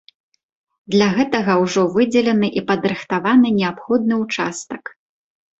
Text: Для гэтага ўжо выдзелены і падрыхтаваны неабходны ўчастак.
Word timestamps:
Для 0.93 1.09
гэтага 1.17 1.57
ўжо 1.63 1.83
выдзелены 1.97 2.47
і 2.63 2.63
падрыхтаваны 2.71 3.47
неабходны 3.61 4.15
ўчастак. 4.23 4.83